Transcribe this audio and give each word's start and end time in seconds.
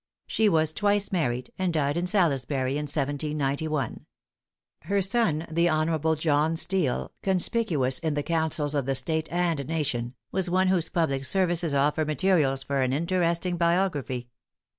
She 0.25 0.49
was 0.49 0.73
twice 0.73 1.11
married, 1.11 1.51
and 1.59 1.71
died 1.71 1.95
in 1.95 2.07
Salisbury, 2.07 2.71
in 2.71 2.85
1791. 2.87 4.07
Her 4.85 4.99
son, 4.99 5.45
the 5.47 5.69
Hon. 5.69 6.15
John 6.17 6.55
Steele, 6.55 7.11
conspicuous 7.21 7.99
in 7.99 8.15
the 8.15 8.23
councils 8.23 8.73
of 8.73 8.87
the 8.87 8.95
State 8.95 9.31
and 9.31 9.63
Nation, 9.67 10.15
was 10.31 10.49
one 10.49 10.69
whose 10.69 10.89
public 10.89 11.23
services 11.23 11.75
offer 11.75 12.03
materials 12.03 12.63
for 12.63 12.81
an 12.81 12.93
interesting 12.93 13.57
biography. 13.57 14.27